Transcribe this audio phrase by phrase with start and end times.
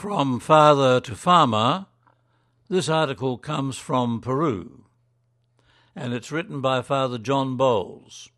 [0.00, 1.84] From Father to Farmer,
[2.70, 4.86] this article comes from Peru,
[5.94, 8.30] and it's written by Father John Bowles.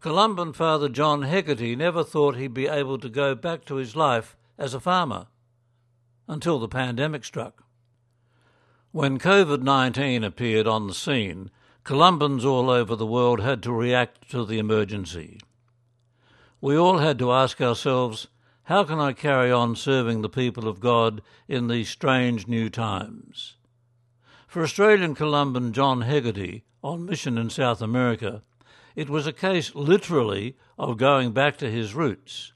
[0.00, 4.38] Columban Father John Hegarty never thought he'd be able to go back to his life
[4.56, 5.26] as a farmer
[6.26, 7.62] until the pandemic struck.
[8.92, 11.50] When COVID 19 appeared on the scene,
[11.84, 15.40] Columbans all over the world had to react to the emergency.
[16.58, 18.28] We all had to ask ourselves,
[18.64, 23.56] how can I carry on serving the people of God in these strange new times?
[24.46, 28.42] For Australian Columban John Hegarty, on mission in South America,
[28.96, 32.52] it was a case literally of going back to his roots.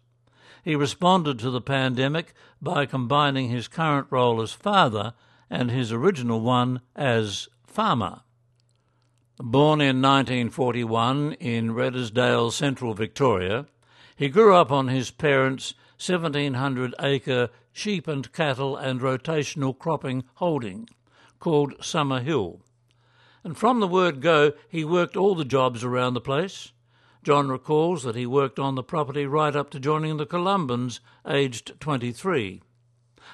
[0.63, 5.15] He responded to the pandemic by combining his current role as father
[5.51, 8.23] and his original one as farmer.
[9.39, 13.67] Born in 1941 in Redesdale, central Victoria,
[14.17, 20.89] he grew up on his parents' 1,700 acre sheep and cattle and rotational cropping holding
[21.41, 22.61] called Summer Hill.
[23.43, 26.73] And from the word go, he worked all the jobs around the place.
[27.23, 31.73] John recalls that he worked on the property right up to joining the Columbans, aged
[31.81, 32.63] 23.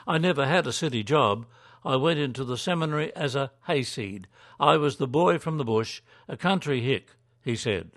[0.06, 1.46] I never had a city job.
[1.84, 4.26] I went into the seminary as a hayseed.
[4.58, 7.10] I was the boy from the bush, a country hick,
[7.42, 7.90] he said.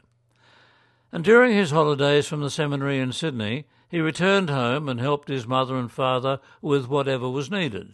[1.14, 5.46] And during his holidays from the seminary in Sydney, he returned home and helped his
[5.46, 7.94] mother and father with whatever was needed.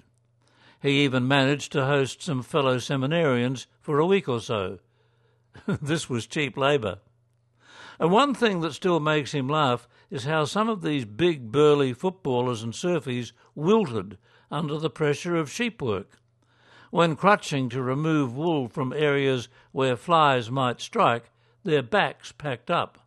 [0.82, 4.80] He even managed to host some fellow seminarians for a week or so.
[5.82, 7.00] this was cheap labour.
[8.00, 11.92] And one thing that still makes him laugh is how some of these big burly
[11.92, 14.18] footballers and surfies wilted
[14.50, 16.22] under the pressure of sheep work.
[16.90, 21.32] When crutching to remove wool from areas where flies might strike,
[21.66, 22.98] their backs packed up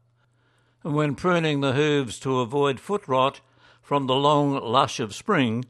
[0.85, 3.41] and when pruning the hooves to avoid foot rot
[3.81, 5.65] from the long lush of spring,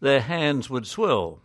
[0.00, 1.40] their hands would swell.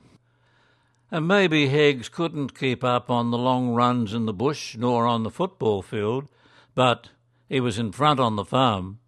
[1.12, 5.24] And maybe Heggs couldn't keep up on the long runs in the bush nor on
[5.24, 6.28] the football field,
[6.74, 7.10] but
[7.48, 9.00] he was in front on the farm.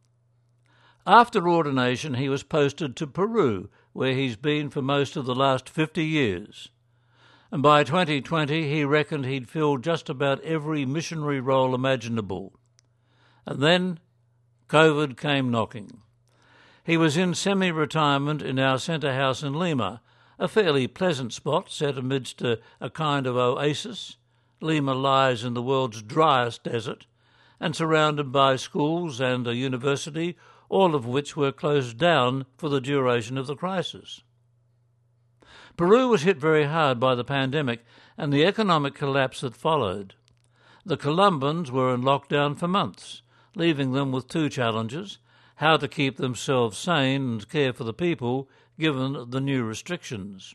[1.07, 5.69] After ordination, he was posted to Peru, where he's been for most of the last
[5.69, 6.69] fifty years.
[7.51, 12.53] And by 2020, he reckoned he'd filled just about every missionary role imaginable.
[13.45, 13.99] And then
[14.67, 16.01] COVID came knocking.
[16.83, 20.01] He was in semi retirement in our centre house in Lima,
[20.39, 24.17] a fairly pleasant spot set amidst a, a kind of oasis.
[24.61, 27.05] Lima lies in the world's driest desert
[27.59, 30.35] and surrounded by schools and a university,
[30.69, 34.23] all of which were closed down for the duration of the crisis.
[35.77, 37.85] Peru was hit very hard by the pandemic
[38.17, 40.15] and the economic collapse that followed.
[40.85, 43.21] The Columbans were in lockdown for months
[43.55, 45.19] leaving them with two challenges
[45.55, 50.53] how to keep themselves sane and care for the people given the new restrictions.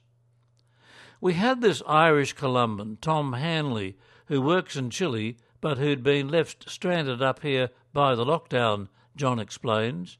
[1.20, 3.96] We had this Irish Columban, Tom Hanley,
[4.26, 9.38] who works in Chile but who'd been left stranded up here by the lockdown, John
[9.38, 10.18] explains.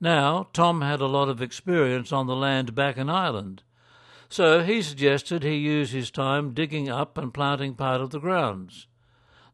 [0.00, 3.62] Now, Tom had a lot of experience on the land back in Ireland,
[4.28, 8.88] so he suggested he use his time digging up and planting part of the grounds.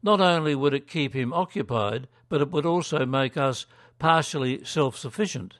[0.01, 3.65] Not only would it keep him occupied, but it would also make us
[3.97, 5.59] partially self sufficient.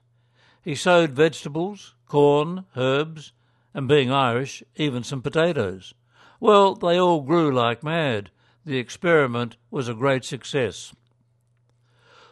[0.62, 3.34] He sowed vegetables, corn, herbs,
[3.74, 5.94] and being Irish, even some potatoes.
[6.40, 8.32] Well, they all grew like mad.
[8.66, 10.94] The experiment was a great success.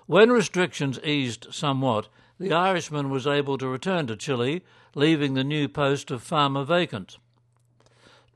[0.06, 2.08] When restrictions eased somewhat,
[2.40, 4.64] the Irishman was able to return to Chile,
[4.96, 7.18] leaving the new post of farmer vacant.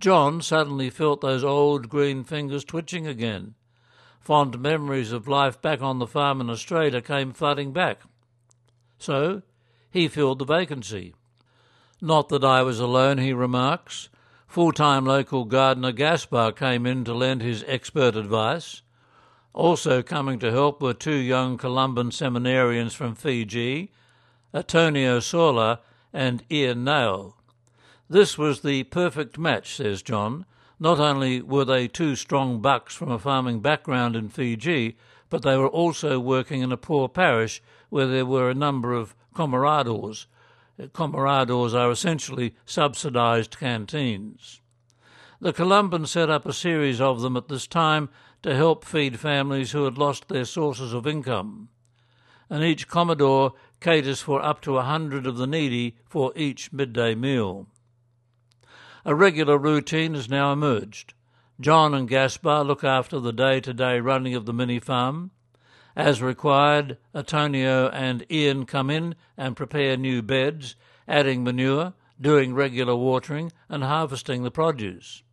[0.01, 3.55] John suddenly felt those old green fingers twitching again
[4.21, 8.01] fond memories of life back on the farm in Australia came flooding back.
[8.97, 9.41] So
[9.89, 11.15] he filled the vacancy.
[11.99, 14.09] Not that I was alone, he remarks.
[14.47, 18.83] Full time local gardener Gaspar came in to lend his expert advice.
[19.53, 23.91] Also coming to help were two young Columban seminarians from Fiji,
[24.53, 25.79] Antonio Sola
[26.13, 27.37] and Ian Nail.
[28.09, 30.45] This was the perfect match, says John,
[30.81, 34.97] not only were they two strong bucks from a farming background in Fiji,
[35.29, 39.15] but they were also working in a poor parish where there were a number of
[39.35, 40.25] comedores.
[40.81, 44.59] Uh, comaradors are essentially subsidised canteens.
[45.39, 48.09] The Columbans set up a series of them at this time
[48.41, 51.69] to help feed families who had lost their sources of income.
[52.49, 53.51] And each comedor
[53.81, 57.67] caters for up to a hundred of the needy for each midday meal.
[59.03, 61.13] A regular routine has now emerged.
[61.59, 65.31] John and Gaspar look after the day to day running of the mini farm.
[65.95, 70.75] As required, Antonio and Ian come in and prepare new beds,
[71.07, 75.23] adding manure, doing regular watering, and harvesting the produce.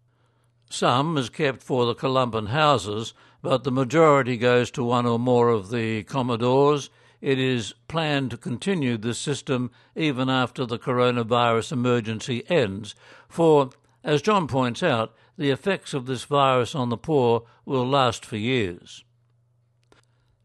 [0.70, 5.48] Some is kept for the Columban houses, but the majority goes to one or more
[5.50, 6.90] of the comedores.
[7.20, 12.94] It is planned to continue this system even after the coronavirus emergency ends,
[13.28, 13.70] for,
[14.04, 18.36] as John points out, the effects of this virus on the poor will last for
[18.36, 19.04] years.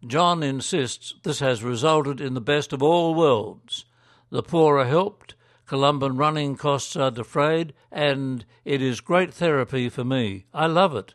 [0.05, 3.85] John insists this has resulted in the best of all worlds.
[4.29, 5.35] The poor are helped,
[5.65, 10.45] Columban running costs are defrayed, and it is great therapy for me.
[10.53, 11.13] I love it.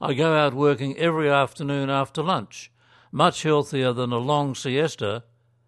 [0.00, 2.72] I go out working every afternoon after lunch.
[3.12, 5.24] Much healthier than a long siesta.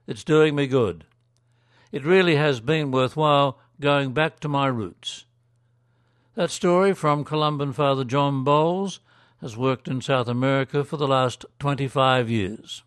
[0.06, 1.04] It's doing me good.
[1.90, 5.26] It really has been worthwhile going back to my roots.
[6.34, 9.00] That story from Columban Father John Bowles
[9.40, 12.84] has worked in South America for the last 25 years.